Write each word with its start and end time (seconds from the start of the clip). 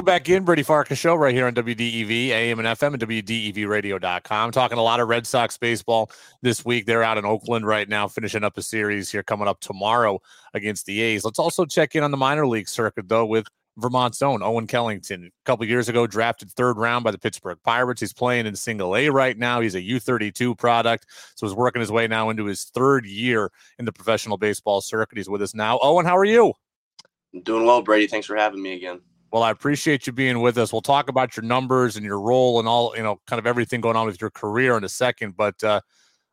Welcome 0.00 0.14
back 0.14 0.30
in, 0.30 0.44
Brady 0.44 0.62
Farkas 0.62 0.98
Show, 0.98 1.14
right 1.14 1.34
here 1.34 1.46
on 1.46 1.52
WDEV, 1.52 2.28
AM 2.28 2.58
and 2.58 2.66
FM, 2.66 2.94
and 2.94 3.02
WDEVradio.com. 3.02 4.50
Talking 4.50 4.78
a 4.78 4.82
lot 4.82 4.98
of 4.98 5.08
Red 5.08 5.26
Sox 5.26 5.58
baseball 5.58 6.10
this 6.40 6.64
week. 6.64 6.86
They're 6.86 7.02
out 7.02 7.18
in 7.18 7.26
Oakland 7.26 7.66
right 7.66 7.86
now, 7.86 8.08
finishing 8.08 8.42
up 8.42 8.56
a 8.56 8.62
series 8.62 9.12
here 9.12 9.22
coming 9.22 9.46
up 9.46 9.60
tomorrow 9.60 10.22
against 10.54 10.86
the 10.86 11.02
A's. 11.02 11.22
Let's 11.22 11.38
also 11.38 11.66
check 11.66 11.96
in 11.96 12.02
on 12.02 12.12
the 12.12 12.16
minor 12.16 12.46
league 12.46 12.66
circuit, 12.66 13.10
though, 13.10 13.26
with 13.26 13.46
Vermont's 13.76 14.22
own 14.22 14.42
Owen 14.42 14.66
Kellington. 14.66 15.26
A 15.26 15.30
couple 15.44 15.66
years 15.66 15.90
ago, 15.90 16.06
drafted 16.06 16.50
third 16.50 16.78
round 16.78 17.04
by 17.04 17.10
the 17.10 17.18
Pittsburgh 17.18 17.58
Pirates. 17.62 18.00
He's 18.00 18.14
playing 18.14 18.46
in 18.46 18.56
single 18.56 18.96
A 18.96 19.10
right 19.10 19.36
now. 19.36 19.60
He's 19.60 19.74
a 19.74 19.82
U32 19.82 20.56
product. 20.56 21.04
So 21.34 21.46
he's 21.46 21.54
working 21.54 21.80
his 21.80 21.92
way 21.92 22.08
now 22.08 22.30
into 22.30 22.46
his 22.46 22.64
third 22.64 23.04
year 23.04 23.52
in 23.78 23.84
the 23.84 23.92
professional 23.92 24.38
baseball 24.38 24.80
circuit. 24.80 25.18
He's 25.18 25.28
with 25.28 25.42
us 25.42 25.54
now. 25.54 25.78
Owen, 25.82 26.06
how 26.06 26.16
are 26.16 26.24
you? 26.24 26.54
I'm 27.34 27.42
doing 27.42 27.66
well, 27.66 27.82
Brady. 27.82 28.06
Thanks 28.06 28.26
for 28.26 28.34
having 28.34 28.62
me 28.62 28.72
again. 28.72 29.02
Well, 29.32 29.42
I 29.44 29.50
appreciate 29.50 30.06
you 30.06 30.12
being 30.12 30.40
with 30.40 30.58
us. 30.58 30.72
We'll 30.72 30.82
talk 30.82 31.08
about 31.08 31.36
your 31.36 31.44
numbers 31.44 31.96
and 31.96 32.04
your 32.04 32.20
role 32.20 32.58
and 32.58 32.66
all, 32.66 32.94
you 32.96 33.02
know, 33.02 33.20
kind 33.26 33.38
of 33.38 33.46
everything 33.46 33.80
going 33.80 33.96
on 33.96 34.06
with 34.06 34.20
your 34.20 34.30
career 34.30 34.76
in 34.76 34.82
a 34.82 34.88
second. 34.88 35.36
But 35.36 35.62
uh, 35.62 35.80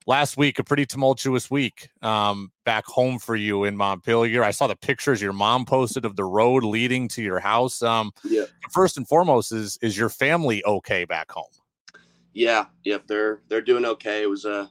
last 0.07 0.35
week, 0.35 0.57
a 0.57 0.63
pretty 0.63 0.85
tumultuous 0.85 1.51
week 1.51 1.89
um, 2.01 2.51
back 2.65 2.85
home 2.85 3.19
for 3.19 3.35
you 3.35 3.65
in 3.65 3.77
Montpelier. 3.77 4.43
I 4.43 4.49
saw 4.49 4.65
the 4.65 4.75
pictures 4.75 5.21
your 5.21 5.33
mom 5.33 5.65
posted 5.65 6.05
of 6.05 6.15
the 6.15 6.25
road 6.25 6.63
leading 6.63 7.07
to 7.09 7.21
your 7.21 7.39
house. 7.39 7.83
Um, 7.83 8.11
yeah. 8.23 8.45
First 8.71 8.97
and 8.97 9.07
foremost, 9.07 9.51
is 9.51 9.77
is 9.83 9.95
your 9.95 10.09
family 10.09 10.65
okay 10.65 11.05
back 11.05 11.31
home? 11.31 11.45
Yeah. 12.33 12.65
Yep. 12.83 13.07
They're 13.07 13.41
they're 13.47 13.61
doing 13.61 13.85
okay. 13.85 14.23
It 14.23 14.29
was 14.29 14.45
a 14.45 14.53
uh, 14.61 14.67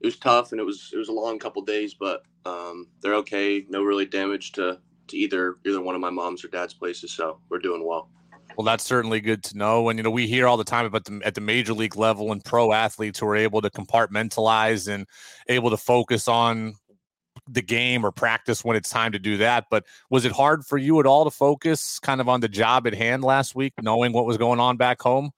it 0.00 0.06
was 0.06 0.18
tough 0.18 0.52
and 0.52 0.60
it 0.60 0.64
was 0.64 0.90
it 0.92 0.98
was 0.98 1.08
a 1.08 1.12
long 1.12 1.38
couple 1.38 1.62
days, 1.62 1.94
but 1.94 2.22
um, 2.44 2.88
they're 3.00 3.14
okay. 3.14 3.64
No 3.70 3.82
really 3.82 4.06
damage 4.06 4.52
to 4.52 4.78
to 5.08 5.16
either 5.16 5.56
either 5.66 5.80
one 5.80 5.94
of 5.94 6.00
my 6.00 6.10
mom's 6.10 6.44
or 6.44 6.48
dad's 6.48 6.74
places. 6.74 7.12
So 7.12 7.38
we're 7.48 7.58
doing 7.58 7.86
well. 7.86 8.08
Well, 8.56 8.64
that's 8.64 8.84
certainly 8.84 9.20
good 9.20 9.42
to 9.44 9.56
know. 9.56 9.88
And 9.88 9.98
you 9.98 10.02
know, 10.02 10.10
we 10.10 10.26
hear 10.26 10.46
all 10.46 10.56
the 10.56 10.64
time 10.64 10.84
about 10.84 11.04
the 11.04 11.20
at 11.24 11.34
the 11.34 11.40
major 11.40 11.72
league 11.72 11.96
level 11.96 12.32
and 12.32 12.44
pro 12.44 12.72
athletes 12.72 13.18
who 13.18 13.26
are 13.26 13.36
able 13.36 13.60
to 13.62 13.70
compartmentalize 13.70 14.92
and 14.92 15.06
able 15.48 15.70
to 15.70 15.76
focus 15.76 16.28
on 16.28 16.74
the 17.48 17.62
game 17.62 18.04
or 18.04 18.12
practice 18.12 18.64
when 18.64 18.76
it's 18.76 18.90
time 18.90 19.12
to 19.12 19.18
do 19.18 19.38
that. 19.38 19.66
But 19.70 19.84
was 20.10 20.24
it 20.24 20.32
hard 20.32 20.64
for 20.64 20.78
you 20.78 21.00
at 21.00 21.06
all 21.06 21.24
to 21.24 21.30
focus 21.30 21.98
kind 21.98 22.20
of 22.20 22.28
on 22.28 22.40
the 22.40 22.48
job 22.48 22.86
at 22.86 22.94
hand 22.94 23.24
last 23.24 23.54
week, 23.54 23.72
knowing 23.80 24.12
what 24.12 24.26
was 24.26 24.36
going 24.36 24.60
on 24.60 24.76
back 24.76 25.00
home? 25.00 25.30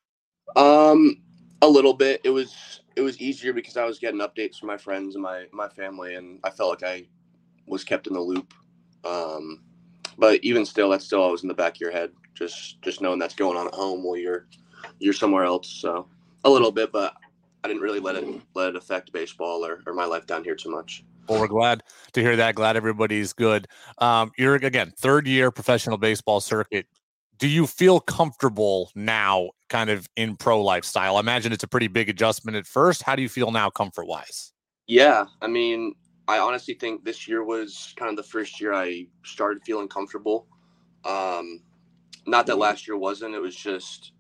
Um, 0.57 1.17
a 1.63 1.69
little 1.69 1.95
bit. 1.95 2.21
It 2.25 2.31
was 2.31 2.81
it 2.97 3.01
was 3.01 3.21
easier 3.21 3.53
because 3.53 3.77
I 3.77 3.85
was 3.85 3.99
getting 3.99 4.21
updates 4.21 4.59
from 4.59 4.69
my 4.69 4.77
friends 4.77 5.15
and 5.15 5.23
my 5.23 5.47
my 5.53 5.69
family, 5.69 6.15
and 6.15 6.41
I 6.45 6.51
felt 6.51 6.83
like 6.83 6.89
I 6.89 7.07
was 7.67 7.85
kept 7.85 8.07
in 8.07 8.13
the 8.13 8.21
loop 8.21 8.53
um, 9.05 9.63
but 10.19 10.41
even 10.43 10.65
still, 10.65 10.89
that's 10.91 11.05
still 11.05 11.21
always 11.21 11.43
in 11.43 11.49
the 11.49 11.55
back 11.55 11.77
of 11.77 11.81
your 11.81 11.91
head. 11.91 12.11
Just 12.35 12.81
just 12.83 13.01
knowing 13.01 13.19
that's 13.19 13.35
going 13.35 13.57
on 13.57 13.67
at 13.67 13.75
home 13.75 14.03
while 14.03 14.17
you're 14.17 14.47
you're 14.99 15.13
somewhere 15.13 15.45
else. 15.45 15.69
So 15.69 16.09
a 16.45 16.51
little 16.51 16.73
bit, 16.73 16.93
but 16.93 17.15
I 17.63 17.69
didn't 17.69 17.83
really 17.83 18.01
let 18.01 18.17
it 18.17 18.27
let 18.55 18.69
it 18.69 18.77
affect 18.77 19.13
baseball 19.13 19.65
or, 19.65 19.83
or 19.87 19.95
my 19.95 20.05
life 20.05 20.27
down 20.27 20.45
here 20.45 20.55
too 20.55 20.71
much. 20.71 21.05
Well, 21.29 21.41
we're 21.41 21.49
glad 21.49 21.83
to 22.13 22.21
hear 22.21 22.37
that. 22.37 22.55
Glad 22.55 22.77
everybody's 22.77 23.33
good. 23.33 23.67
Um, 23.99 24.33
you're 24.37 24.57
again 24.57 24.93
third 24.99 25.27
year 25.27 25.51
professional 25.51 25.97
baseball 25.97 26.41
circuit. 26.41 26.87
Do 27.39 27.49
you 27.49 27.67
feel 27.67 27.99
comfortable 28.01 28.91
now, 28.95 29.51
kind 29.69 29.91
of 29.91 30.09
in 30.17 30.37
pro 30.37 30.63
lifestyle? 30.63 31.17
I 31.17 31.21
imagine 31.21 31.53
it's 31.53 31.65
a 31.65 31.69
pretty 31.69 31.89
big 31.89 32.09
adjustment 32.09 32.57
at 32.57 32.67
first. 32.67 33.03
How 33.03 33.17
do 33.17 33.23
you 33.23 33.29
feel 33.29 33.51
now, 33.51 33.71
comfort 33.71 34.07
wise? 34.07 34.53
Yeah, 34.87 35.25
I 35.41 35.47
mean, 35.47 35.95
I 36.27 36.39
honestly 36.39 36.75
think 36.75 37.05
this 37.05 37.29
year 37.29 37.45
was 37.45 37.95
kind 37.97 38.11
of 38.11 38.17
the 38.17 38.23
first 38.23 38.61
year 38.61 38.73
I 38.73 39.07
started 39.25 39.63
feeling 39.65 39.89
comfortable. 39.89 40.47
Um, 41.05 41.61
not 42.27 42.47
that 42.47 42.57
last 42.57 42.87
year 42.87 42.97
wasn't. 42.97 43.35
It 43.35 43.41
was 43.41 43.55
just 43.55 44.13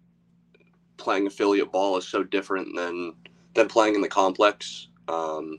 playing 0.97 1.27
affiliate 1.27 1.73
ball 1.73 1.97
is 1.97 2.07
so 2.07 2.23
different 2.23 2.75
than 2.77 3.15
than 3.55 3.69
playing 3.69 3.95
in 3.95 4.01
the 4.01 4.09
complex. 4.09 4.89
Um, 5.09 5.59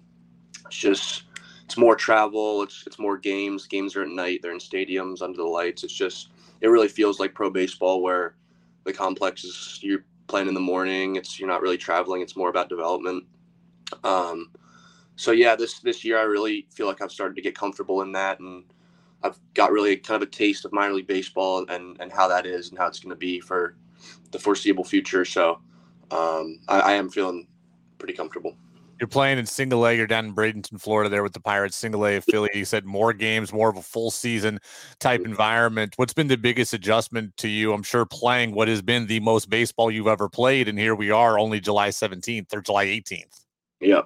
it's 0.65 0.77
just 0.77 1.23
it's 1.63 1.77
more 1.77 1.95
travel. 1.95 2.61
It's 2.61 2.83
it's 2.85 2.99
more 2.99 3.17
games. 3.17 3.65
Games 3.65 3.95
are 3.95 4.03
at 4.03 4.09
night. 4.09 4.41
They're 4.41 4.51
in 4.51 4.59
stadiums 4.59 5.21
under 5.21 5.37
the 5.37 5.43
lights. 5.43 5.83
It's 5.83 5.93
just 5.93 6.29
it 6.61 6.67
really 6.67 6.87
feels 6.87 7.19
like 7.19 7.33
pro 7.33 7.49
baseball 7.49 8.01
where 8.01 8.35
the 8.83 8.93
complex 8.93 9.43
is 9.43 9.79
you're 9.81 10.05
playing 10.27 10.47
in 10.47 10.53
the 10.53 10.59
morning. 10.59 11.15
It's 11.15 11.39
you're 11.39 11.49
not 11.49 11.61
really 11.61 11.77
traveling. 11.77 12.21
It's 12.21 12.35
more 12.35 12.49
about 12.49 12.69
development. 12.69 13.23
Um, 14.03 14.51
so 15.15 15.31
yeah, 15.31 15.55
this 15.55 15.79
this 15.79 16.03
year 16.03 16.17
I 16.17 16.23
really 16.23 16.67
feel 16.73 16.87
like 16.87 17.01
I've 17.01 17.11
started 17.11 17.35
to 17.35 17.41
get 17.41 17.55
comfortable 17.55 18.01
in 18.01 18.11
that, 18.13 18.39
and 18.39 18.65
I've 19.23 19.39
got 19.53 19.71
really 19.71 19.97
kind 19.97 20.21
of 20.21 20.27
a 20.27 20.31
taste 20.31 20.65
of 20.65 20.73
minor 20.73 20.93
league 20.93 21.07
baseball 21.07 21.65
and 21.69 21.97
and 21.99 22.11
how 22.11 22.27
that 22.27 22.45
is 22.45 22.69
and 22.69 22.77
how 22.77 22.87
it's 22.87 22.99
going 22.99 23.11
to 23.11 23.15
be 23.15 23.39
for 23.39 23.75
the 24.31 24.39
foreseeable 24.39 24.83
future. 24.83 25.25
So 25.25 25.59
um, 26.11 26.59
I, 26.67 26.79
I, 26.79 26.91
am 26.93 27.09
feeling 27.09 27.47
pretty 27.97 28.13
comfortable. 28.13 28.55
You're 28.99 29.07
playing 29.07 29.39
in 29.39 29.45
single 29.45 29.85
A. 29.85 29.93
You're 29.93 30.07
down 30.07 30.25
in 30.25 30.35
Bradenton, 30.35 30.79
Florida, 30.79 31.09
there 31.09 31.23
with 31.23 31.33
the 31.33 31.39
Pirates, 31.39 31.75
single 31.75 32.05
A 32.05 32.17
affiliate. 32.17 32.55
You 32.55 32.63
said 32.63 32.85
more 32.85 33.11
games, 33.11 33.51
more 33.51 33.69
of 33.69 33.77
a 33.77 33.81
full 33.81 34.11
season 34.11 34.59
type 34.99 35.21
mm-hmm. 35.21 35.31
environment. 35.31 35.93
What's 35.97 36.13
been 36.13 36.27
the 36.27 36.37
biggest 36.37 36.73
adjustment 36.73 37.35
to 37.37 37.47
you? 37.47 37.73
I'm 37.73 37.83
sure 37.83 38.05
playing 38.05 38.53
what 38.53 38.67
has 38.67 38.81
been 38.81 39.07
the 39.07 39.19
most 39.19 39.49
baseball 39.49 39.89
you've 39.89 40.07
ever 40.07 40.29
played, 40.29 40.67
and 40.67 40.77
here 40.77 40.95
we 40.95 41.11
are, 41.11 41.39
only 41.39 41.59
July 41.59 41.89
17th 41.89 42.53
or 42.53 42.61
July 42.61 42.85
18th. 42.85 43.45
Yeah, 43.81 44.01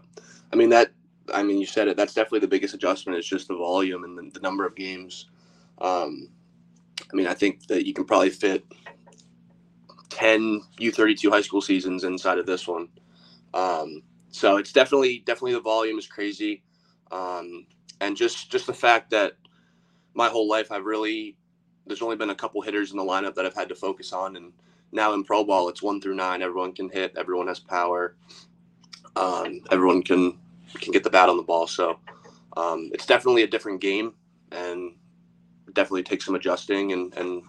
I 0.51 0.55
mean 0.55 0.69
that 0.69 0.91
I 1.33 1.43
mean, 1.43 1.59
you 1.59 1.65
said 1.65 1.87
it. 1.87 1.97
That's 1.97 2.13
definitely 2.13 2.39
the 2.39 2.47
biggest 2.47 2.73
adjustment. 2.73 3.17
Is 3.17 3.27
just 3.27 3.47
the 3.47 3.55
volume 3.55 4.03
and 4.03 4.17
the, 4.17 4.29
the 4.33 4.39
number 4.41 4.65
of 4.65 4.75
games. 4.75 5.27
Um, 5.79 6.29
I 7.11 7.15
mean, 7.15 7.27
I 7.27 7.33
think 7.33 7.67
that 7.67 7.85
you 7.85 7.93
can 7.93 8.05
probably 8.05 8.29
fit 8.29 8.65
ten 10.09 10.61
U32 10.79 11.29
high 11.29 11.41
school 11.41 11.61
seasons 11.61 12.03
inside 12.03 12.37
of 12.37 12.45
this 12.45 12.67
one. 12.67 12.89
Um, 13.53 14.03
so 14.31 14.57
it's 14.57 14.71
definitely 14.71 15.23
definitely 15.25 15.53
the 15.53 15.61
volume 15.61 15.97
is 15.97 16.07
crazy, 16.07 16.63
um, 17.11 17.65
and 18.01 18.15
just 18.15 18.51
just 18.51 18.67
the 18.67 18.73
fact 18.73 19.09
that 19.11 19.33
my 20.13 20.29
whole 20.29 20.47
life 20.47 20.71
I've 20.71 20.85
really 20.85 21.37
there's 21.87 22.01
only 22.01 22.15
been 22.15 22.29
a 22.29 22.35
couple 22.35 22.61
hitters 22.61 22.91
in 22.91 22.97
the 22.97 23.03
lineup 23.03 23.33
that 23.35 23.45
I've 23.45 23.55
had 23.55 23.69
to 23.69 23.75
focus 23.75 24.13
on, 24.13 24.35
and 24.35 24.53
now 24.91 25.13
in 25.13 25.23
pro 25.23 25.43
ball 25.43 25.69
it's 25.69 25.81
one 25.81 26.01
through 26.01 26.15
nine. 26.15 26.41
Everyone 26.41 26.73
can 26.73 26.89
hit. 26.89 27.13
Everyone 27.17 27.47
has 27.47 27.59
power. 27.59 28.15
Um, 29.15 29.61
everyone 29.71 30.03
can 30.03 30.37
can 30.79 30.91
get 30.91 31.03
the 31.03 31.09
bat 31.09 31.29
on 31.29 31.37
the 31.37 31.43
ball. 31.43 31.67
So 31.67 31.99
um, 32.57 32.89
it's 32.93 33.05
definitely 33.05 33.43
a 33.43 33.47
different 33.47 33.81
game 33.81 34.13
and 34.51 34.95
definitely 35.73 36.03
takes 36.03 36.25
some 36.25 36.35
adjusting 36.35 36.91
and, 36.93 37.13
and 37.15 37.43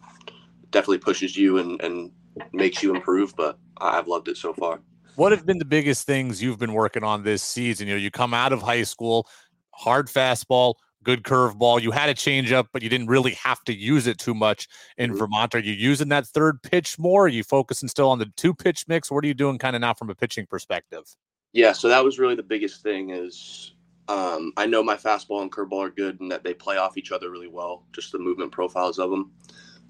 definitely 0.71 0.99
pushes 0.99 1.37
you 1.37 1.59
and, 1.59 1.81
and 1.83 2.13
makes 2.53 2.83
you 2.83 2.95
improve. 2.95 3.35
But 3.37 3.59
I've 3.79 4.09
loved 4.09 4.29
it 4.29 4.37
so 4.37 4.53
far. 4.53 4.81
What 5.17 5.33
have 5.33 5.45
been 5.45 5.59
the 5.59 5.65
biggest 5.65 6.07
things 6.07 6.43
you've 6.43 6.59
been 6.59 6.73
working 6.73 7.05
on 7.05 7.25
this 7.25 7.43
season? 7.43 7.89
You 7.89 7.95
know, 7.95 8.01
you 8.01 8.11
come 8.11 8.33
out 8.33 8.53
of 8.53 8.63
high 8.63 8.85
school, 8.85 9.29
hard 9.73 10.07
fastball, 10.07 10.75
good 11.03 11.25
curveball. 11.25 11.83
You 11.83 11.91
had 11.91 12.09
a 12.09 12.15
changeup, 12.15 12.67
but 12.73 12.83
you 12.83 12.89
didn't 12.89 13.09
really 13.09 13.33
have 13.33 13.63
to 13.65 13.75
use 13.75 14.07
it 14.07 14.19
too 14.19 14.35
much 14.35 14.69
in 14.97 15.11
mm-hmm. 15.11 15.19
Vermont. 15.19 15.55
Are 15.55 15.61
you 15.61 15.73
using 15.73 16.09
that 16.09 16.27
third 16.27 16.63
pitch 16.63 16.99
more? 16.99 17.25
Are 17.25 17.29
you 17.29 17.45
focusing 17.45 17.89
still 17.89 18.11
on 18.11 18.19
the 18.19 18.33
two 18.37 18.55
pitch 18.55 18.87
mix? 18.89 19.11
What 19.11 19.25
are 19.25 19.27
you 19.29 19.35
doing 19.35 19.59
kind 19.59 19.77
of 19.77 19.81
now 19.81 19.95
from 19.95 20.11
a 20.11 20.15
pitching 20.15 20.47
perspective? 20.47 21.05
Yeah, 21.53 21.73
so 21.73 21.89
that 21.89 22.05
was 22.05 22.19
really 22.19 22.37
the 22.37 22.43
biggest 22.43 22.83
thing 22.83 23.11
is 23.11 23.75
um, 24.09 24.53
I 24.57 24.67
know 24.67 24.83
my 24.83 24.97
fastball 24.97 25.43
and 25.43 25.51
curveball 25.51 25.87
are 25.87 25.91
good 25.91 26.21
and 26.21 26.31
that 26.31 26.45
they 26.45 26.55
play 26.55 26.77
off 26.77 26.97
each 26.97 27.13
other 27.13 27.31
really 27.31 27.49
well, 27.49 27.85
just 27.93 28.13
the 28.13 28.19
movement 28.19 28.53
profiles 28.53 28.99
of 28.99 29.11
them. 29.11 29.33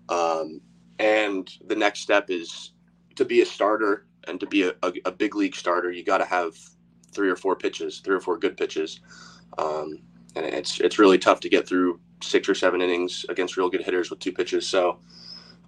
Um, 0.09 0.61
and 0.99 1.51
the 1.67 1.77
next 1.77 2.01
step 2.01 2.31
is 2.31 2.73
to 3.17 3.25
be 3.25 3.41
a 3.43 3.47
starter 3.47 4.07
and 4.29 4.39
to 4.41 4.47
be 4.47 4.63
a, 4.65 4.75
a, 4.83 4.93
a 5.07 5.13
big 5.13 5.35
league 5.35 5.57
starter, 5.57 5.91
you 5.91 6.05
got 6.05 6.19
to 6.19 6.25
have 6.25 6.55
three 7.13 7.31
or 7.31 7.37
four 7.37 7.57
pitches, 7.57 8.01
three 8.01 8.15
or 8.15 8.21
four 8.21 8.39
good 8.39 8.57
pitches. 8.57 9.01
Um, 9.59 10.01
and 10.37 10.47
it's 10.47 10.81
it's 10.81 10.99
really 10.99 11.19
tough 11.19 11.41
to 11.41 11.49
get 11.49 11.67
through 11.67 12.01
six 12.23 12.49
or 12.49 12.55
seven 12.55 12.81
innings 12.81 13.25
against 13.29 13.57
real 13.57 13.69
good 13.71 13.83
hitters 13.83 14.11
with 14.11 14.21
two 14.21 14.33
pitches. 14.33 14.67
So 14.69 15.01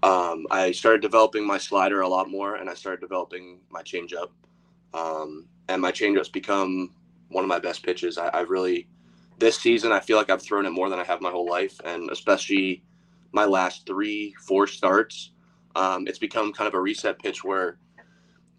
um, 0.02 0.46
I 0.50 0.72
started 0.72 1.00
developing 1.02 1.46
my 1.46 1.58
slider 1.58 2.02
a 2.02 2.08
lot 2.08 2.30
more, 2.30 2.56
and 2.56 2.68
I 2.70 2.74
started 2.74 3.00
developing 3.00 3.60
my 3.70 3.82
changeup. 3.82 4.28
Um, 4.94 5.46
and 5.68 5.80
my 5.80 5.92
changeup's 5.92 6.28
become 6.28 6.90
one 7.28 7.44
of 7.44 7.48
my 7.48 7.58
best 7.58 7.82
pitches. 7.82 8.18
I, 8.18 8.28
I 8.28 8.40
really 8.40 8.88
this 9.38 9.58
season 9.58 9.92
I 9.92 10.00
feel 10.00 10.16
like 10.16 10.30
I've 10.30 10.42
thrown 10.42 10.66
it 10.66 10.70
more 10.70 10.88
than 10.88 10.98
I 10.98 11.04
have 11.04 11.20
my 11.20 11.30
whole 11.30 11.48
life, 11.48 11.80
and 11.84 12.10
especially 12.10 12.82
my 13.32 13.44
last 13.44 13.86
three, 13.86 14.34
four 14.46 14.66
starts, 14.66 15.32
um, 15.74 16.06
it's 16.06 16.18
become 16.18 16.52
kind 16.52 16.68
of 16.68 16.74
a 16.74 16.80
reset 16.80 17.18
pitch 17.18 17.42
where 17.42 17.78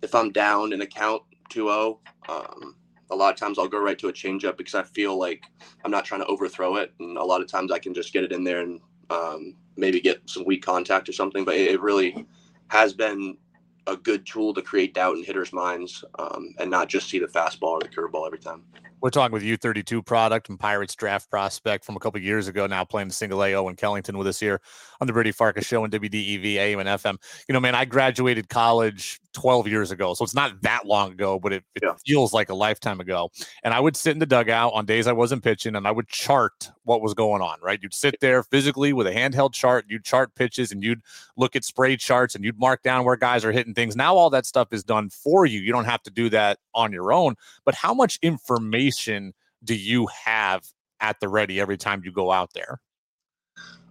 if 0.01 0.13
I'm 0.15 0.31
down 0.31 0.73
in 0.73 0.81
a 0.81 0.85
count 0.85 1.21
2-0, 1.51 1.99
um, 2.27 2.75
a 3.11 3.15
lot 3.15 3.31
of 3.33 3.39
times 3.39 3.59
I'll 3.59 3.67
go 3.67 3.79
right 3.79 3.97
to 3.99 4.07
a 4.07 4.13
changeup 4.13 4.57
because 4.57 4.75
I 4.75 4.83
feel 4.83 5.17
like 5.17 5.43
I'm 5.85 5.91
not 5.91 6.05
trying 6.05 6.21
to 6.21 6.27
overthrow 6.27 6.77
it, 6.77 6.93
and 6.99 7.17
a 7.17 7.23
lot 7.23 7.41
of 7.41 7.47
times 7.47 7.71
I 7.71 7.79
can 7.79 7.93
just 7.93 8.11
get 8.11 8.23
it 8.23 8.31
in 8.31 8.43
there 8.43 8.61
and 8.61 8.81
um, 9.09 9.55
maybe 9.77 10.01
get 10.01 10.21
some 10.25 10.43
weak 10.45 10.65
contact 10.65 11.07
or 11.07 11.13
something. 11.13 11.45
But 11.45 11.55
it 11.55 11.79
really 11.81 12.25
has 12.69 12.93
been 12.93 13.37
a 13.87 13.97
good 13.97 14.25
tool 14.25 14.53
to 14.53 14.61
create 14.61 14.93
doubt 14.93 15.17
in 15.17 15.23
hitters' 15.23 15.53
minds 15.53 16.03
um, 16.19 16.53
and 16.59 16.69
not 16.69 16.89
just 16.89 17.09
see 17.09 17.19
the 17.19 17.27
fastball 17.27 17.73
or 17.73 17.79
the 17.79 17.87
curveball 17.87 18.25
every 18.25 18.39
time. 18.39 18.63
We're 19.03 19.09
talking 19.09 19.33
with 19.33 19.43
U32 19.43 20.05
product 20.05 20.47
and 20.47 20.57
Pirates 20.57 20.95
draft 20.95 21.29
prospect 21.29 21.83
from 21.83 21.97
a 21.97 21.99
couple 21.99 22.21
years 22.21 22.47
ago, 22.47 22.67
now 22.67 22.85
playing 22.85 23.09
single 23.09 23.43
A 23.43 23.53
Owen 23.53 23.75
Kellington 23.75 24.15
with 24.15 24.27
us 24.27 24.39
here 24.39 24.61
on 25.01 25.07
the 25.07 25.11
Brady 25.11 25.33
Farkas 25.33 25.65
show 25.65 25.83
on 25.83 25.91
WDEV, 25.91 26.55
AM, 26.55 26.79
and 26.79 26.87
FM. 26.87 27.17
You 27.49 27.53
know, 27.53 27.59
man, 27.59 27.75
I 27.75 27.83
graduated 27.83 28.47
college 28.47 29.19
12 29.33 29.67
years 29.67 29.91
ago. 29.91 30.13
So 30.13 30.23
it's 30.23 30.33
not 30.33 30.61
that 30.61 30.85
long 30.85 31.11
ago, 31.11 31.37
but 31.37 31.51
it, 31.51 31.63
it 31.75 31.83
yeah. 31.83 31.95
feels 32.05 32.31
like 32.31 32.49
a 32.49 32.53
lifetime 32.53 33.01
ago. 33.01 33.29
And 33.63 33.73
I 33.73 33.79
would 33.81 33.97
sit 33.97 34.11
in 34.11 34.19
the 34.19 34.25
dugout 34.25 34.71
on 34.73 34.85
days 34.85 35.05
I 35.05 35.11
wasn't 35.11 35.43
pitching 35.43 35.75
and 35.75 35.85
I 35.87 35.91
would 35.91 36.07
chart 36.07 36.71
what 36.83 37.01
was 37.01 37.13
going 37.13 37.41
on, 37.41 37.57
right? 37.61 37.79
You'd 37.81 37.93
sit 37.93 38.15
there 38.21 38.43
physically 38.43 38.93
with 38.93 39.07
a 39.07 39.11
handheld 39.11 39.53
chart, 39.53 39.85
you'd 39.89 40.05
chart 40.05 40.33
pitches 40.35 40.71
and 40.71 40.83
you'd 40.83 41.01
look 41.35 41.55
at 41.55 41.65
spray 41.65 41.97
charts 41.97 42.35
and 42.35 42.45
you'd 42.45 42.59
mark 42.59 42.83
down 42.83 43.03
where 43.03 43.15
guys 43.15 43.43
are 43.43 43.51
hitting 43.51 43.72
things. 43.73 43.95
Now 43.95 44.15
all 44.15 44.29
that 44.31 44.45
stuff 44.45 44.69
is 44.71 44.83
done 44.83 45.09
for 45.09 45.45
you. 45.45 45.59
You 45.59 45.71
don't 45.71 45.85
have 45.85 46.03
to 46.03 46.11
do 46.11 46.29
that 46.29 46.59
on 46.73 46.91
your 46.91 47.11
own. 47.13 47.35
But 47.65 47.75
how 47.75 47.93
much 47.93 48.19
information 48.21 48.53
information 48.53 49.33
do 49.63 49.75
you 49.75 50.07
have 50.07 50.63
at 50.99 51.19
the 51.19 51.27
ready 51.27 51.59
every 51.59 51.77
time 51.77 52.01
you 52.03 52.11
go 52.11 52.31
out 52.31 52.53
there? 52.53 52.81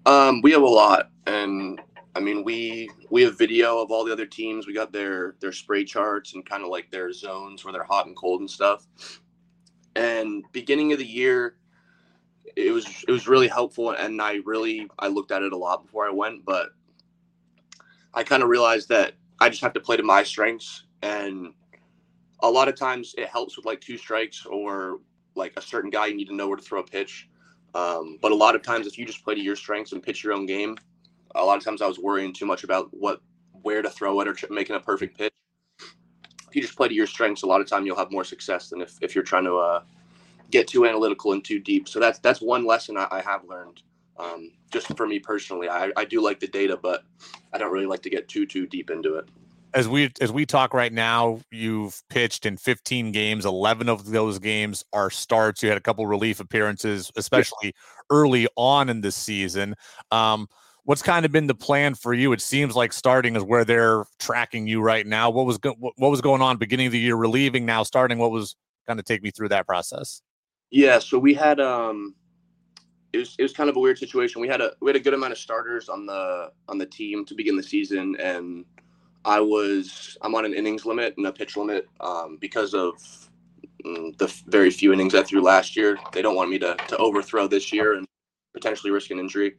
Um, 0.05 0.40
we 0.43 0.52
have 0.52 0.62
a 0.62 0.67
lot, 0.67 1.11
and 1.26 1.81
I 2.14 2.20
mean 2.20 2.44
we 2.44 2.90
we 3.11 3.23
have 3.23 3.38
video 3.38 3.79
of 3.79 3.90
all 3.90 4.05
the 4.05 4.12
other 4.12 4.26
teams. 4.26 4.67
We 4.67 4.75
got 4.75 4.93
their 4.93 5.37
their 5.40 5.52
spray 5.52 5.85
charts 5.85 6.35
and 6.35 6.44
kind 6.44 6.62
of 6.62 6.69
like 6.69 6.90
their 6.90 7.12
zones 7.12 7.64
where 7.64 7.73
they're 7.73 7.85
hot 7.85 8.06
and 8.06 8.17
cold 8.17 8.40
and 8.40 8.50
stuff. 8.50 8.87
And 9.94 10.44
beginning 10.52 10.93
of 10.93 10.99
the 10.99 11.06
year, 11.06 11.56
it 12.56 12.73
was 12.73 12.87
it 13.06 13.12
was 13.12 13.28
really 13.28 13.49
helpful, 13.49 13.90
and 13.90 14.20
I 14.20 14.40
really 14.44 14.88
I 14.99 15.08
looked 15.08 15.31
at 15.31 15.43
it 15.43 15.52
a 15.52 15.56
lot 15.56 15.85
before 15.85 16.06
I 16.06 16.11
went, 16.11 16.44
but 16.44 16.70
I 18.14 18.25
kind 18.25 18.43
of 18.43 18.49
realized 18.49 18.88
that 18.88 19.14
I 19.42 19.48
just 19.48 19.60
have 19.62 19.72
to 19.72 19.80
play 19.80 19.96
to 19.96 20.04
my 20.04 20.22
strengths 20.22 20.84
and 21.02 21.52
a 22.44 22.48
lot 22.50 22.68
of 22.68 22.76
times 22.76 23.12
it 23.18 23.28
helps 23.28 23.56
with 23.56 23.66
like 23.66 23.80
two 23.80 23.98
strikes 23.98 24.46
or 24.46 25.00
like 25.34 25.52
a 25.56 25.60
certain 25.60 25.90
guy 25.90 26.06
you 26.06 26.14
need 26.14 26.28
to 26.28 26.34
know 26.34 26.46
where 26.46 26.56
to 26.56 26.62
throw 26.62 26.78
a 26.78 26.84
pitch. 26.84 27.28
Um, 27.74 28.18
but 28.22 28.30
a 28.30 28.34
lot 28.36 28.54
of 28.54 28.62
times, 28.62 28.86
if 28.86 28.96
you 28.98 29.04
just 29.04 29.24
play 29.24 29.34
to 29.34 29.40
your 29.40 29.56
strengths 29.56 29.92
and 29.92 30.02
pitch 30.02 30.22
your 30.22 30.32
own 30.32 30.46
game, 30.46 30.76
a 31.34 31.44
lot 31.44 31.56
of 31.56 31.64
times 31.64 31.82
I 31.82 31.88
was 31.88 31.98
worrying 31.98 32.32
too 32.32 32.46
much 32.46 32.62
about 32.62 32.88
what 32.92 33.20
where 33.62 33.82
to 33.82 33.90
throw 33.90 34.20
it 34.20 34.28
or 34.28 34.36
making 34.50 34.76
a 34.76 34.80
perfect 34.80 35.18
pitch. 35.18 35.32
If 35.80 36.54
you 36.54 36.62
just 36.62 36.76
play 36.76 36.86
to 36.86 36.94
your 36.94 37.08
strengths, 37.08 37.42
a 37.42 37.46
lot 37.46 37.60
of 37.60 37.66
time 37.66 37.84
you'll 37.84 37.96
have 37.96 38.12
more 38.12 38.24
success 38.24 38.68
than 38.68 38.80
if, 38.80 38.96
if 39.00 39.14
you're 39.14 39.24
trying 39.24 39.44
to 39.44 39.56
uh, 39.56 39.82
get 40.50 40.68
too 40.68 40.86
analytical 40.86 41.32
and 41.32 41.44
too 41.44 41.58
deep. 41.58 41.88
So 41.88 41.98
that's 41.98 42.20
that's 42.20 42.40
one 42.40 42.64
lesson 42.64 42.96
I, 42.96 43.08
I 43.10 43.20
have 43.22 43.44
learned. 43.44 43.82
Um, 44.22 44.52
just 44.70 44.96
for 44.96 45.06
me 45.06 45.19
personally, 45.19 45.69
I, 45.69 45.90
I 45.96 46.04
do 46.04 46.22
like 46.22 46.40
the 46.40 46.48
data, 46.48 46.78
but 46.80 47.04
I 47.52 47.58
don't 47.58 47.72
really 47.72 47.86
like 47.86 48.02
to 48.02 48.10
get 48.10 48.28
too 48.28 48.46
too 48.46 48.66
deep 48.66 48.90
into 48.90 49.16
it 49.16 49.28
as 49.74 49.88
we 49.88 50.10
as 50.20 50.30
we 50.32 50.44
talk 50.44 50.74
right 50.74 50.92
now, 50.92 51.40
you've 51.50 52.02
pitched 52.08 52.46
in 52.46 52.56
15 52.56 53.12
games. 53.12 53.46
11 53.46 53.88
of 53.88 54.06
those 54.10 54.38
games 54.38 54.84
are 54.92 55.10
starts. 55.10 55.62
You 55.62 55.69
had 55.69 55.78
a 55.78 55.82
couple 55.82 56.06
relief 56.06 56.40
appearances, 56.40 57.10
especially 57.16 57.56
yeah. 57.64 57.70
early 58.10 58.48
on 58.56 58.88
in 58.88 59.00
the 59.00 59.12
season. 59.12 59.74
Um, 60.10 60.48
what's 60.84 61.02
kind 61.02 61.25
of 61.25 61.32
been 61.32 61.46
the 61.46 61.54
plan 61.54 61.94
for 61.94 62.12
you? 62.12 62.32
It 62.32 62.40
seems 62.40 62.76
like 62.76 62.92
starting 62.92 63.36
is 63.36 63.42
where 63.42 63.64
they're 63.64 64.04
tracking 64.18 64.66
you 64.66 64.82
right 64.82 65.06
now. 65.06 65.30
What 65.30 65.46
was 65.46 65.58
go- 65.58 65.76
what 65.78 66.10
was 66.10 66.20
going 66.20 66.42
on 66.42 66.58
beginning 66.58 66.86
of 66.86 66.92
the 66.92 67.00
year, 67.00 67.16
relieving 67.16 67.64
now 67.64 67.82
starting? 67.82 68.18
What 68.18 68.30
was 68.30 68.56
kind 68.86 68.98
of 68.98 69.06
take 69.06 69.22
me 69.22 69.30
through 69.30 69.48
that 69.50 69.66
process? 69.66 70.22
Yeah, 70.70 70.98
so 70.98 71.18
we 71.18 71.34
had 71.34 71.60
um, 71.60 72.14
it 73.12 73.19
was 73.19 73.35
it 73.38 73.43
was 73.43 73.53
kind 73.53 73.69
of 73.69 73.76
a 73.76 73.81
weird 73.81 73.99
situation. 73.99 74.41
We 74.41 74.49
had 74.49 74.61
a 74.61 74.73
we 74.81 74.88
had 74.88 74.97
a 74.97 75.00
good 75.00 75.14
amount 75.14 75.32
of 75.32 75.38
starters 75.38 75.88
on 75.88 76.06
the 76.06 76.50
on 76.69 76.79
the 76.79 76.87
team 76.87 77.25
to 77.26 77.35
begin 77.35 77.56
the 77.56 77.62
season, 77.62 78.17
and 78.19 78.64
I 79.25 79.41
was 79.41 80.17
I'm 80.23 80.35
on 80.35 80.44
an 80.44 80.55
innings 80.55 80.87
limit 80.87 81.14
and 81.17 81.26
a 81.26 81.32
pitch 81.32 81.56
limit 81.56 81.88
um, 82.00 82.38
because 82.41 82.75
of 82.75 82.94
mm, 83.85 84.17
the 84.17 84.26
very 84.47 84.70
few 84.70 84.93
innings 84.93 85.14
I 85.14 85.23
threw 85.23 85.43
last 85.43 85.76
year. 85.76 85.99
They 86.12 86.23
don't 86.23 86.37
want 86.37 86.50
me 86.50 86.59
to 86.61 86.75
to 86.88 86.97
overthrow 86.97 87.47
this 87.47 87.73
year 87.73 87.94
and 87.94 88.06
potentially 88.55 88.91
risk 88.91 89.11
an 89.11 89.19
injury. 89.19 89.56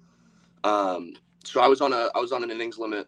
Um, 0.64 1.14
so 1.44 1.62
I 1.62 1.68
was 1.68 1.82
on 1.82 1.94
a 1.94 2.10
I 2.16 2.20
was 2.20 2.32
on 2.32 2.44
an 2.44 2.50
innings 2.50 2.80
limit, 2.80 3.08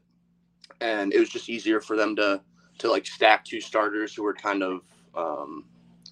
and 0.82 1.12
it 1.12 1.20
was 1.20 1.30
just 1.30 1.50
easier 1.50 1.82
for 1.82 1.96
them 1.96 2.16
to 2.18 2.42
to 2.78 2.92
like 2.92 3.08
stack 3.08 3.46
two 3.46 3.62
starters 3.62 4.14
who 4.14 4.22
were 4.22 4.34
kind 4.34 4.62
of 4.62 4.82
um, 5.16 5.66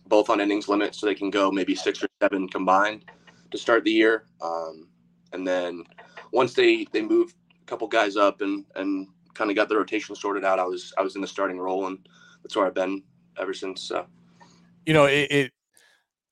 both 0.08 0.32
on 0.32 0.42
innings 0.42 0.68
limit, 0.68 0.96
so 0.96 1.06
they 1.06 1.14
can 1.14 1.30
go 1.30 1.52
maybe 1.52 1.76
six 1.76 2.02
or 2.04 2.08
seven 2.20 2.48
combined 2.48 3.06
to 3.54 3.58
start 3.58 3.84
the 3.84 3.92
year. 3.92 4.26
Um, 4.42 4.90
and 5.32 5.48
then 5.48 5.84
once 6.32 6.54
they 6.54 6.86
they 6.92 7.02
move 7.02 7.34
a 7.62 7.66
couple 7.66 7.88
guys 7.88 8.18
up 8.18 8.42
and 8.42 8.66
and 8.76 9.08
kind 9.34 9.50
of 9.50 9.56
got 9.56 9.70
the 9.70 9.78
rotation 9.78 10.16
sorted 10.16 10.44
out, 10.44 10.60
I 10.60 10.66
was 10.66 10.94
I 10.98 11.02
was 11.02 11.16
in 11.16 11.22
the 11.22 11.28
starting 11.28 11.60
role, 11.60 11.88
and 11.88 11.98
that's 12.42 12.56
where 12.56 12.66
I've 12.66 12.74
been 12.74 13.02
ever 13.38 13.54
since. 13.54 13.82
So. 13.82 14.06
You 14.86 14.94
know, 14.94 15.06
it, 15.06 15.32
it 15.32 15.52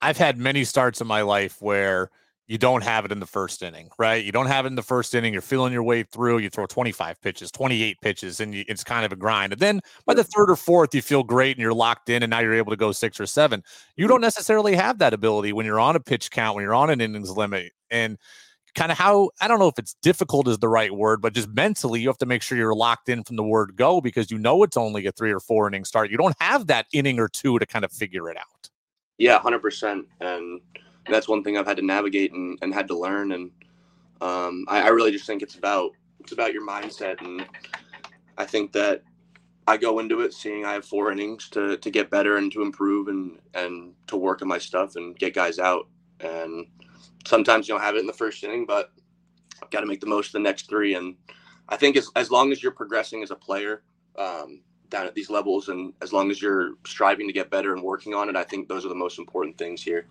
I've 0.01 0.17
had 0.17 0.37
many 0.37 0.65
starts 0.65 0.99
in 0.99 1.07
my 1.07 1.21
life 1.21 1.61
where 1.61 2.09
you 2.51 2.57
don't 2.57 2.83
have 2.83 3.05
it 3.05 3.13
in 3.13 3.21
the 3.21 3.25
first 3.25 3.63
inning, 3.63 3.87
right? 3.97 4.25
You 4.25 4.33
don't 4.33 4.47
have 4.47 4.65
it 4.65 4.67
in 4.67 4.75
the 4.75 4.81
first 4.81 5.15
inning. 5.15 5.31
You're 5.31 5.41
feeling 5.41 5.71
your 5.71 5.83
way 5.83 6.03
through. 6.03 6.39
You 6.39 6.49
throw 6.49 6.65
25 6.65 7.21
pitches, 7.21 7.49
28 7.49 8.01
pitches, 8.01 8.41
and 8.41 8.53
you, 8.53 8.65
it's 8.67 8.83
kind 8.83 9.05
of 9.05 9.13
a 9.13 9.15
grind. 9.15 9.53
And 9.53 9.61
then 9.61 9.79
by 10.05 10.15
the 10.15 10.25
third 10.25 10.51
or 10.51 10.57
fourth, 10.57 10.93
you 10.93 11.01
feel 11.01 11.23
great 11.23 11.55
and 11.55 11.61
you're 11.61 11.73
locked 11.73 12.09
in, 12.09 12.23
and 12.23 12.29
now 12.29 12.39
you're 12.39 12.53
able 12.53 12.71
to 12.71 12.75
go 12.75 12.91
six 12.91 13.21
or 13.21 13.25
seven. 13.25 13.63
You 13.95 14.05
don't 14.05 14.19
necessarily 14.19 14.75
have 14.75 14.97
that 14.97 15.13
ability 15.13 15.53
when 15.53 15.65
you're 15.65 15.79
on 15.79 15.95
a 15.95 16.01
pitch 16.01 16.29
count, 16.29 16.55
when 16.55 16.63
you're 16.63 16.75
on 16.75 16.89
an 16.89 16.99
innings 16.99 17.29
limit. 17.29 17.71
And 17.89 18.17
kind 18.75 18.91
of 18.91 18.97
how 18.97 19.29
I 19.39 19.47
don't 19.47 19.59
know 19.59 19.69
if 19.69 19.79
it's 19.79 19.95
difficult 20.01 20.49
is 20.49 20.57
the 20.57 20.67
right 20.67 20.91
word, 20.93 21.21
but 21.21 21.31
just 21.31 21.47
mentally 21.47 22.01
you 22.01 22.09
have 22.09 22.17
to 22.17 22.25
make 22.25 22.41
sure 22.41 22.57
you're 22.57 22.75
locked 22.75 23.07
in 23.07 23.23
from 23.23 23.37
the 23.37 23.43
word 23.43 23.77
go 23.77 24.01
because 24.01 24.29
you 24.29 24.37
know 24.37 24.61
it's 24.63 24.75
only 24.75 25.05
a 25.05 25.13
three 25.13 25.31
or 25.31 25.39
four 25.39 25.69
inning 25.69 25.85
start. 25.85 26.11
You 26.11 26.17
don't 26.17 26.35
have 26.41 26.67
that 26.67 26.87
inning 26.91 27.17
or 27.17 27.29
two 27.29 27.59
to 27.59 27.65
kind 27.65 27.85
of 27.85 27.93
figure 27.93 28.29
it 28.29 28.35
out. 28.35 28.69
Yeah, 29.17 29.39
hundred 29.39 29.59
percent, 29.59 30.07
and 30.19 30.59
that's 31.09 31.27
one 31.27 31.43
thing 31.43 31.57
I've 31.57 31.67
had 31.67 31.77
to 31.77 31.85
navigate 31.85 32.33
and, 32.33 32.57
and 32.61 32.73
had 32.73 32.87
to 32.89 32.97
learn. 32.97 33.31
And 33.33 33.51
um, 34.21 34.65
I, 34.67 34.83
I 34.83 34.87
really 34.89 35.11
just 35.11 35.25
think 35.25 35.41
it's 35.41 35.55
about 35.55 35.91
it's 36.19 36.33
about 36.33 36.53
your 36.53 36.65
mindset, 36.67 37.21
and 37.21 37.45
I 38.37 38.45
think 38.45 38.71
that 38.73 39.03
I 39.67 39.77
go 39.77 39.99
into 39.99 40.21
it 40.21 40.33
seeing 40.33 40.65
I 40.65 40.73
have 40.73 40.85
four 40.85 41.11
innings 41.11 41.49
to 41.49 41.77
to 41.77 41.89
get 41.89 42.09
better 42.11 42.37
and 42.37 42.51
to 42.53 42.61
improve 42.61 43.07
and 43.07 43.39
and 43.53 43.93
to 44.07 44.17
work 44.17 44.41
on 44.41 44.47
my 44.47 44.59
stuff 44.59 44.95
and 44.95 45.17
get 45.17 45.33
guys 45.33 45.59
out 45.59 45.87
and 46.19 46.67
sometimes 47.25 47.67
you 47.67 47.73
don't 47.73 47.83
have 47.83 47.95
it 47.95 47.99
in 47.99 48.07
the 48.07 48.13
first 48.13 48.43
inning, 48.43 48.65
but 48.65 48.91
I've 49.61 49.69
got 49.69 49.81
to 49.81 49.85
make 49.87 50.01
the 50.01 50.07
most 50.07 50.27
of 50.27 50.33
the 50.33 50.39
next 50.39 50.69
three. 50.69 50.95
And 50.95 51.15
I 51.69 51.77
think 51.77 51.95
as, 51.97 52.09
as 52.15 52.31
long 52.31 52.51
as 52.51 52.61
you're 52.61 52.71
progressing 52.71 53.23
as 53.23 53.31
a 53.31 53.35
player 53.35 53.83
um, 54.17 54.61
down 54.89 55.07
at 55.07 55.15
these 55.15 55.29
levels, 55.29 55.69
and 55.69 55.93
as 56.01 56.13
long 56.13 56.31
as 56.31 56.41
you're 56.41 56.73
striving 56.85 57.27
to 57.27 57.33
get 57.33 57.49
better 57.49 57.73
and 57.73 57.83
working 57.83 58.13
on 58.13 58.29
it, 58.29 58.35
I 58.35 58.43
think 58.43 58.67
those 58.67 58.85
are 58.85 58.89
the 58.89 58.95
most 58.95 59.19
important 59.19 59.57
things 59.57 59.81
here. 59.83 60.07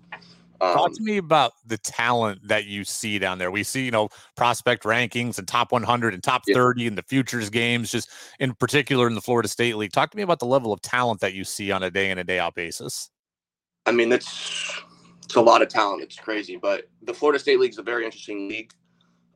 Um, 0.61 0.75
Talk 0.75 0.93
to 0.93 1.03
me 1.03 1.17
about 1.17 1.53
the 1.67 1.79
talent 1.79 2.47
that 2.47 2.67
you 2.67 2.85
see 2.85 3.19
down 3.19 3.39
there. 3.39 3.51
We 3.51 3.62
see, 3.62 3.85
you 3.85 3.91
know, 3.91 4.11
prospect 4.37 4.85
rankings 4.85 5.39
and 5.39 5.49
top 5.49 5.73
100 5.73 6.12
and 6.12 6.23
top 6.23 6.43
30 6.53 6.87
in 6.87 6.95
the 6.95 7.03
futures 7.03 7.49
games, 7.49 7.91
just 7.91 8.11
in 8.41 8.55
particular 8.55 9.07
in 9.07 9.15
the 9.15 9.23
Florida 9.23 9.49
State 9.49 9.77
League. 9.77 9.93
Talk 9.93 10.11
to 10.11 10.17
me 10.17 10.23
about 10.23 10.39
the 10.39 10.46
level 10.46 10.73
of 10.73 10.82
talent 10.82 11.20
that 11.20 11.32
you 11.32 11.44
see 11.44 11.73
on 11.73 11.82
a 11.82 11.91
day 11.91 12.11
in 12.11 12.19
and 12.19 12.27
day 12.27 12.39
out 12.39 12.55
basis. 12.55 13.11
I 13.87 13.93
mean, 13.93 14.11
that's 14.11 14.82
it's 15.25 15.37
a 15.37 15.41
lot 15.41 15.63
of 15.63 15.69
talent. 15.69 16.03
It's 16.03 16.17
crazy, 16.17 16.56
but 16.56 16.89
the 17.03 17.15
Florida 17.15 17.39
State 17.39 17.61
League 17.61 17.70
is 17.70 17.79
a 17.79 17.82
very 17.82 18.05
interesting 18.05 18.49
league 18.49 18.73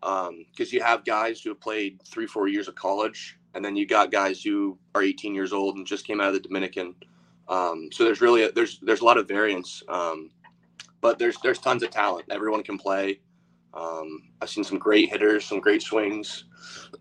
because 0.01 0.29
um, 0.29 0.45
you 0.71 0.83
have 0.83 1.05
guys 1.05 1.41
who 1.41 1.51
have 1.51 1.61
played 1.61 2.03
three, 2.05 2.27
four 2.27 2.47
years 2.49 2.69
of 2.69 2.75
college, 2.75 3.39
and 3.55 3.65
then 3.65 3.75
you 3.75 3.87
got 3.87 4.13
guys 4.13 4.43
who 4.43 4.79
are 4.95 5.03
18 5.03 5.35
years 5.35 5.53
old 5.53 5.77
and 5.77 5.87
just 5.87 6.07
came 6.07 6.21
out 6.21 6.29
of 6.29 6.35
the 6.35 6.41
Dominican. 6.41 6.95
Um, 7.49 7.89
so 7.91 8.05
there's 8.05 8.21
really 8.21 8.43
a, 8.43 8.53
there's 8.53 8.79
there's 8.81 9.01
a 9.01 9.05
lot 9.05 9.19
of 9.19 9.29
variance, 9.29 9.83
um, 9.89 10.31
but 11.05 11.19
there's 11.19 11.37
there's 11.43 11.59
tons 11.59 11.83
of 11.83 11.91
talent. 11.91 12.25
Everyone 12.31 12.63
can 12.63 12.79
play. 12.79 13.21
Um, 13.75 14.31
I've 14.41 14.49
seen 14.49 14.65
some 14.65 14.79
great 14.79 15.11
hitters, 15.11 15.45
some 15.45 15.61
great 15.61 15.83
swings, 15.83 16.45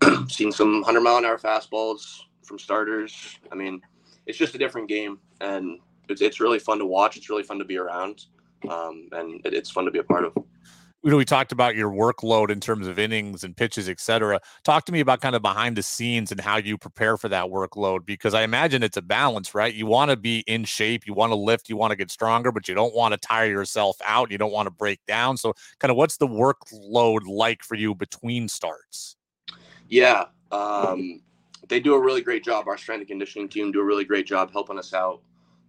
seen 0.28 0.52
some 0.52 0.82
100 0.82 1.00
mile 1.00 1.18
an 1.18 1.26
hour 1.26 1.38
fastballs 1.38 2.20
from 2.44 2.60
starters. 2.60 3.40
I 3.50 3.56
mean, 3.56 3.80
it's 4.26 4.38
just 4.38 4.56
a 4.56 4.58
different 4.58 4.90
game, 4.90 5.20
and 5.40 5.80
it's 6.10 6.22
it's 6.22 6.42
really 6.42 6.60
fun 6.60 6.80
to 6.80 6.86
watch. 6.86 7.16
It's 7.16 7.30
really 7.30 7.44
fun 7.44 7.60
to 7.60 7.66
be 7.66 7.78
around 7.78 8.26
um, 8.70 9.08
and 9.12 9.46
it, 9.46 9.54
it's 9.54 9.72
fun 9.72 9.86
to 9.86 9.92
be 9.92 10.00
a 10.00 10.04
part 10.04 10.26
of. 10.26 10.34
You 11.06 11.12
know, 11.12 11.18
we 11.18 11.26
talked 11.26 11.52
about 11.52 11.76
your 11.76 11.92
workload 11.92 12.50
in 12.50 12.62
terms 12.62 12.88
of 12.88 12.98
innings 12.98 13.44
and 13.44 13.58
pitches, 13.58 13.90
et 13.90 14.00
cetera. 14.00 14.40
Talk 14.64 14.86
to 14.86 14.94
me 14.94 15.02
about 15.02 15.20
kind 15.20 15.36
of 15.36 15.42
behind 15.42 15.76
the 15.76 15.84
scenes 15.84 16.32
and 16.32 16.40
how 16.40 16.56
you 16.56 16.78
prepare 16.78 17.18
for 17.18 17.28
that 17.28 17.48
workload 17.48 18.06
because 18.06 18.34
I 18.34 18.44
imagine 18.44 18.84
it's 18.84 18.96
a 18.96 19.02
balance, 19.02 19.54
right? 19.54 19.74
You 19.74 19.86
want 19.86 20.12
to 20.12 20.18
be 20.18 20.46
in 20.48 20.64
shape, 20.64 21.06
you 21.06 21.14
want 21.14 21.32
to 21.32 21.36
lift, 21.36 21.68
you 21.68 21.76
want 21.76 21.92
to 21.92 21.98
get 21.98 22.10
stronger, 22.10 22.54
but 22.54 22.70
you 22.70 22.74
don't 22.74 22.96
want 22.96 23.12
to 23.12 23.18
tire 23.18 23.50
yourself 23.50 23.98
out. 24.06 24.32
You 24.32 24.38
don't 24.38 24.54
want 24.54 24.68
to 24.68 24.72
break 24.72 25.06
down. 25.06 25.36
So, 25.36 25.54
kind 25.80 25.92
of, 25.92 25.98
what's 25.98 26.16
the 26.16 26.28
workload 26.28 27.28
like 27.28 27.64
for 27.64 27.76
you 27.76 27.94
between 27.94 28.48
starts? 28.48 29.18
Yeah, 29.90 30.28
um, 30.54 31.22
they 31.68 31.82
do 31.82 31.96
a 31.96 32.00
really 32.00 32.22
great 32.22 32.46
job. 32.46 32.70
Our 32.70 32.78
strength 32.78 33.02
and 33.02 33.10
conditioning 33.10 33.50
team 33.50 33.74
do 33.74 33.82
a 33.82 33.86
really 33.86 34.06
great 34.06 34.26
job 34.26 34.54
helping 34.54 34.80
us 34.80 34.94
out 34.94 35.20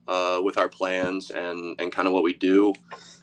uh, 0.07 0.41
with 0.45 0.59
our 0.59 0.69
plans 0.69 1.33
and 1.33 1.75
and 1.81 1.91
kind 1.91 2.07
of 2.07 2.15
what 2.15 2.23
we 2.23 2.35
do. 2.35 2.73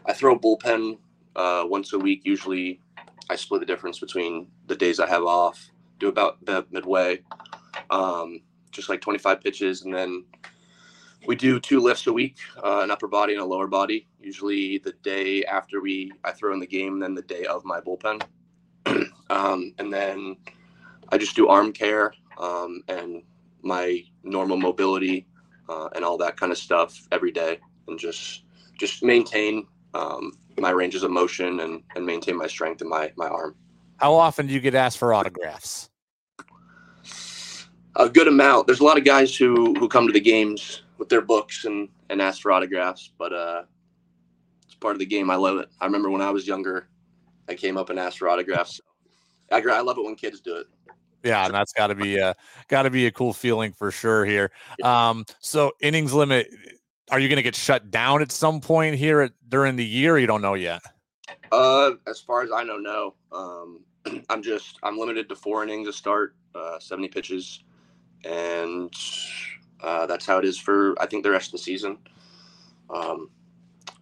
I 0.05 0.11
throw 0.11 0.37
bullpen 0.37 0.97
uh, 1.35 1.63
once 1.67 1.93
a 1.93 1.99
week. 1.99 2.21
Usually, 2.23 2.79
I 3.29 3.35
split 3.35 3.61
the 3.61 3.65
difference 3.65 3.99
between 3.99 4.47
the 4.67 4.75
days 4.75 4.99
I 4.99 5.07
have 5.07 5.23
off. 5.23 5.71
Do 5.99 6.09
about 6.09 6.37
midway. 6.71 7.21
Um, 7.89 8.41
just 8.71 8.89
like 8.89 9.01
25 9.01 9.41
pitches, 9.41 9.83
and 9.83 9.93
then 9.93 10.23
we 11.27 11.35
do 11.35 11.59
two 11.59 11.79
lifts 11.79 12.07
a 12.07 12.13
week, 12.13 12.37
uh, 12.63 12.81
an 12.83 12.89
upper 12.91 13.07
body 13.07 13.33
and 13.33 13.41
a 13.41 13.45
lower 13.45 13.67
body. 13.67 14.07
Usually 14.19 14.79
the 14.79 14.93
day 15.03 15.43
after 15.45 15.81
we 15.81 16.11
I 16.23 16.31
throw 16.31 16.53
in 16.53 16.59
the 16.59 16.67
game, 16.67 16.99
then 16.99 17.13
the 17.13 17.21
day 17.21 17.45
of 17.45 17.63
my 17.65 17.79
bullpen, 17.79 18.21
um, 19.29 19.73
and 19.77 19.93
then 19.93 20.37
I 21.09 21.17
just 21.17 21.35
do 21.35 21.47
arm 21.47 21.71
care 21.73 22.13
um, 22.37 22.83
and 22.87 23.21
my 23.61 24.03
normal 24.23 24.57
mobility 24.57 25.27
uh, 25.69 25.89
and 25.95 26.03
all 26.03 26.17
that 26.17 26.37
kind 26.37 26.51
of 26.51 26.57
stuff 26.57 27.07
every 27.11 27.31
day, 27.31 27.59
and 27.87 27.99
just 27.99 28.43
just 28.79 29.03
maintain 29.03 29.67
um, 29.93 30.31
my 30.61 30.69
ranges 30.69 31.03
of 31.03 31.11
motion 31.11 31.59
and, 31.59 31.83
and 31.95 32.05
maintain 32.05 32.37
my 32.37 32.47
strength 32.47 32.81
in 32.81 32.89
my 32.89 33.11
my 33.17 33.27
arm. 33.27 33.55
How 33.97 34.13
often 34.13 34.47
do 34.47 34.53
you 34.53 34.59
get 34.59 34.75
asked 34.75 34.97
for 34.97 35.13
autographs? 35.13 35.89
A 37.97 38.09
good 38.09 38.27
amount. 38.27 38.67
There's 38.67 38.79
a 38.79 38.85
lot 38.85 38.97
of 38.97 39.03
guys 39.03 39.35
who 39.35 39.73
who 39.75 39.89
come 39.89 40.07
to 40.07 40.13
the 40.13 40.21
games 40.21 40.83
with 40.97 41.09
their 41.09 41.21
books 41.21 41.65
and 41.65 41.89
and 42.09 42.21
ask 42.21 42.41
for 42.41 42.51
autographs, 42.51 43.11
but 43.17 43.33
uh, 43.33 43.63
it's 44.65 44.75
part 44.75 44.95
of 44.95 44.99
the 44.99 45.05
game. 45.05 45.29
I 45.29 45.35
love 45.35 45.57
it. 45.57 45.69
I 45.79 45.85
remember 45.85 46.09
when 46.09 46.21
I 46.21 46.29
was 46.29 46.47
younger, 46.47 46.87
I 47.49 47.55
came 47.55 47.77
up 47.77 47.89
and 47.89 47.99
asked 47.99 48.19
for 48.19 48.29
autographs. 48.29 48.79
I, 49.51 49.57
I 49.57 49.81
love 49.81 49.97
it 49.97 50.05
when 50.05 50.15
kids 50.15 50.39
do 50.39 50.55
it. 50.57 50.67
Yeah, 51.23 51.45
and 51.45 51.53
that's 51.53 51.73
got 51.73 51.87
to 51.87 51.95
be 51.95 52.17
a 52.17 52.35
got 52.67 52.83
to 52.83 52.89
be 52.89 53.05
a 53.05 53.11
cool 53.11 53.33
feeling 53.33 53.73
for 53.73 53.91
sure 53.91 54.25
here. 54.25 54.51
Um, 54.83 55.25
so 55.39 55.71
innings 55.81 56.13
limit, 56.13 56.49
are 57.11 57.19
you 57.19 57.27
going 57.27 57.37
to 57.37 57.43
get 57.43 57.55
shut 57.55 57.91
down 57.91 58.21
at 58.21 58.31
some 58.31 58.61
point 58.61 58.95
here 58.95 59.21
at, 59.21 59.33
during 59.47 59.75
the 59.75 59.85
year? 59.85 60.17
you 60.17 60.27
don't 60.27 60.41
know 60.41 60.53
yet. 60.53 60.81
Uh, 61.51 61.91
as 62.07 62.19
far 62.19 62.41
as 62.41 62.51
I 62.51 62.63
know, 62.63 62.77
no. 62.77 63.13
Um, 63.31 63.81
I'm 64.29 64.41
just 64.41 64.79
I'm 64.83 64.97
limited 64.97 65.29
to 65.29 65.35
four 65.35 65.63
innings 65.63 65.87
to 65.87 65.93
start, 65.93 66.35
uh, 66.55 66.79
70 66.79 67.09
pitches, 67.09 67.63
and 68.23 68.93
uh, 69.81 70.05
that's 70.05 70.25
how 70.25 70.37
it 70.37 70.45
is 70.45 70.57
for 70.57 70.99
I 71.01 71.05
think 71.05 71.23
the 71.23 71.31
rest 71.31 71.47
of 71.47 71.51
the 71.53 71.57
season. 71.59 71.97
Um, 72.89 73.29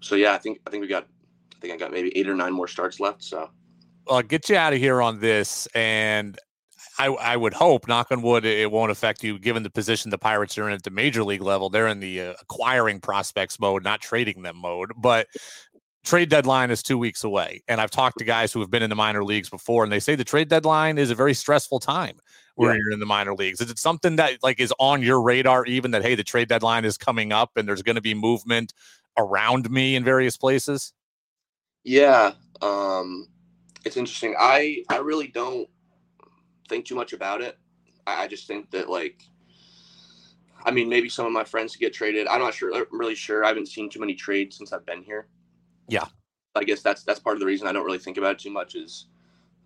so 0.01 0.15
yeah, 0.15 0.33
I 0.33 0.37
think 0.37 0.59
I 0.67 0.69
think 0.69 0.81
we 0.81 0.87
got 0.87 1.07
I 1.55 1.59
think 1.59 1.73
I 1.73 1.77
got 1.77 1.91
maybe 1.91 2.15
eight 2.17 2.29
or 2.29 2.35
nine 2.35 2.53
more 2.53 2.67
starts 2.67 2.99
left. 2.99 3.23
So 3.23 3.49
I'll 4.07 4.21
get 4.21 4.49
you 4.49 4.55
out 4.55 4.73
of 4.73 4.79
here 4.79 5.01
on 5.01 5.19
this, 5.19 5.67
and 5.73 6.37
I, 6.99 7.07
I 7.07 7.37
would 7.37 7.53
hope, 7.53 7.87
knock 7.87 8.11
on 8.11 8.21
wood, 8.21 8.43
it 8.43 8.69
won't 8.69 8.91
affect 8.91 9.23
you 9.23 9.39
given 9.39 9.63
the 9.63 9.69
position 9.69 10.11
the 10.11 10.17
Pirates 10.17 10.57
are 10.57 10.67
in 10.67 10.73
at 10.73 10.83
the 10.83 10.89
major 10.89 11.23
league 11.23 11.41
level. 11.41 11.69
They're 11.69 11.87
in 11.87 12.01
the 12.01 12.21
uh, 12.21 12.33
acquiring 12.41 12.99
prospects 12.99 13.57
mode, 13.57 13.83
not 13.85 14.01
trading 14.01 14.41
them 14.41 14.57
mode. 14.57 14.91
But 14.97 15.27
trade 16.03 16.29
deadline 16.29 16.71
is 16.71 16.83
two 16.83 16.97
weeks 16.97 17.23
away. 17.23 17.63
And 17.69 17.79
I've 17.79 17.89
talked 17.89 18.17
to 18.19 18.25
guys 18.25 18.51
who 18.51 18.59
have 18.59 18.69
been 18.69 18.83
in 18.83 18.89
the 18.89 18.97
minor 18.97 19.23
leagues 19.23 19.49
before, 19.49 19.83
and 19.83 19.91
they 19.91 20.01
say 20.01 20.15
the 20.15 20.25
trade 20.25 20.49
deadline 20.49 20.97
is 20.97 21.09
a 21.09 21.15
very 21.15 21.33
stressful 21.33 21.79
time 21.79 22.19
where 22.55 22.73
yeah. 22.73 22.79
you're 22.79 22.91
in 22.91 22.99
the 22.99 23.05
minor 23.05 23.33
leagues. 23.33 23.61
Is 23.61 23.71
it 23.71 23.79
something 23.79 24.17
that 24.17 24.43
like 24.43 24.59
is 24.59 24.73
on 24.77 25.01
your 25.01 25.21
radar, 25.21 25.65
even 25.65 25.91
that 25.91 26.01
hey, 26.01 26.15
the 26.15 26.23
trade 26.25 26.49
deadline 26.49 26.83
is 26.83 26.97
coming 26.97 27.31
up 27.31 27.51
and 27.55 27.65
there's 27.65 27.81
going 27.81 27.95
to 27.95 28.01
be 28.01 28.13
movement 28.13 28.73
around 29.17 29.71
me 29.71 29.95
in 29.95 30.03
various 30.03 30.35
places? 30.35 30.91
Yeah, 31.85 32.33
um, 32.61 33.29
it's 33.85 33.95
interesting. 33.95 34.35
I 34.37 34.83
I 34.89 34.97
really 34.97 35.27
don't 35.27 35.69
think 36.69 36.85
too 36.85 36.95
much 36.95 37.13
about 37.13 37.41
it. 37.41 37.57
I, 38.07 38.23
I 38.23 38.27
just 38.27 38.47
think 38.47 38.69
that 38.71 38.89
like, 38.89 39.23
I 40.63 40.71
mean, 40.71 40.87
maybe 40.89 41.09
some 41.09 41.25
of 41.25 41.31
my 41.31 41.43
friends 41.43 41.75
get 41.75 41.93
traded. 41.93 42.27
I'm 42.27 42.39
not 42.39 42.53
sure. 42.53 42.73
I'm 42.73 42.85
really 42.91 43.15
sure. 43.15 43.43
I 43.43 43.47
haven't 43.47 43.67
seen 43.67 43.89
too 43.89 43.99
many 43.99 44.13
trades 44.13 44.57
since 44.57 44.71
I've 44.71 44.85
been 44.85 45.03
here. 45.03 45.27
Yeah. 45.87 46.05
I 46.55 46.63
guess 46.63 46.81
that's 46.81 47.03
that's 47.03 47.19
part 47.19 47.35
of 47.35 47.39
the 47.39 47.45
reason 47.45 47.67
I 47.67 47.71
don't 47.71 47.85
really 47.85 47.99
think 47.99 48.17
about 48.17 48.31
it 48.33 48.39
too 48.39 48.51
much. 48.51 48.75
Is 48.75 49.07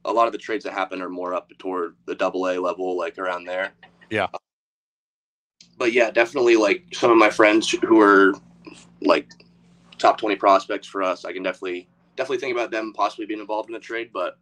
a 0.06 0.12
lot 0.12 0.28
of 0.28 0.34
the 0.34 0.38
trades 0.38 0.64
that 0.66 0.74
happen 0.74 1.02
are 1.02 1.10
more 1.10 1.34
up 1.34 1.52
toward 1.58 1.96
the 2.06 2.16
double 2.16 2.48
A 2.50 2.58
level, 2.58 2.98
like 2.98 3.18
around 3.18 3.46
there. 3.46 3.72
Yeah. 4.10 4.28
Uh, 4.34 4.38
but 5.78 5.94
yeah, 5.94 6.12
definitely 6.12 6.56
like 6.56 6.86
some 6.94 7.12
of 7.12 7.18
my 7.18 7.30
friends 7.30 7.70
who 7.70 8.00
are 8.00 8.34
like 9.02 9.32
top 9.98 10.18
20 10.18 10.36
prospects 10.36 10.88
for 10.88 11.02
us, 11.02 11.26
I 11.26 11.34
can 11.34 11.44
definitely 11.44 11.88
definitely 12.16 12.40
think 12.40 12.56
about 12.56 12.72
them 12.72 12.94
possibly 12.94 13.26
being 13.26 13.40
involved 13.40 13.70
in 13.70 13.76
a 13.76 13.80
trade, 13.80 14.12
but 14.14 14.38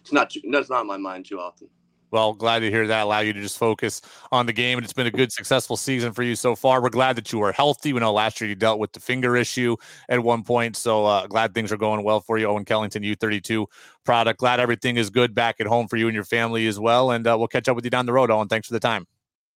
it's 0.00 0.12
not 0.12 0.30
too, 0.30 0.40
that's 0.50 0.70
not 0.70 0.80
on 0.80 0.86
my 0.86 0.96
mind 0.96 1.26
too 1.26 1.38
often. 1.40 1.68
Well, 2.10 2.32
glad 2.32 2.60
to 2.60 2.70
hear 2.70 2.86
that. 2.88 3.04
Allow 3.04 3.20
you 3.20 3.32
to 3.32 3.40
just 3.40 3.56
focus 3.56 4.02
on 4.32 4.46
the 4.46 4.52
game, 4.52 4.78
and 4.78 4.84
it's 4.84 4.92
been 4.92 5.06
a 5.06 5.12
good, 5.12 5.30
successful 5.30 5.76
season 5.76 6.12
for 6.12 6.24
you 6.24 6.34
so 6.34 6.56
far. 6.56 6.82
We're 6.82 6.90
glad 6.90 7.14
that 7.16 7.32
you 7.32 7.40
are 7.42 7.52
healthy. 7.52 7.92
We 7.92 8.00
know 8.00 8.12
last 8.12 8.40
year 8.40 8.50
you 8.50 8.56
dealt 8.56 8.80
with 8.80 8.92
the 8.92 9.00
finger 9.00 9.36
issue 9.36 9.76
at 10.08 10.20
one 10.20 10.42
point, 10.42 10.76
so 10.76 11.06
uh, 11.06 11.26
glad 11.28 11.54
things 11.54 11.70
are 11.70 11.76
going 11.76 12.02
well 12.02 12.20
for 12.20 12.36
you. 12.36 12.46
Owen 12.46 12.64
Kellington, 12.64 13.04
U32 13.16 13.66
product. 14.04 14.40
Glad 14.40 14.58
everything 14.58 14.96
is 14.96 15.08
good 15.08 15.34
back 15.34 15.60
at 15.60 15.68
home 15.68 15.86
for 15.86 15.96
you 15.96 16.08
and 16.08 16.14
your 16.14 16.24
family 16.24 16.66
as 16.66 16.80
well. 16.80 17.12
And 17.12 17.26
uh, 17.26 17.36
we'll 17.38 17.48
catch 17.48 17.68
up 17.68 17.76
with 17.76 17.84
you 17.84 17.90
down 17.90 18.06
the 18.06 18.12
road, 18.12 18.30
Owen. 18.30 18.48
Thanks 18.48 18.66
for 18.66 18.74
the 18.74 18.80
time. 18.80 19.06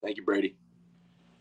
Thank 0.02 0.16
you, 0.16 0.22
Brady. 0.22 0.56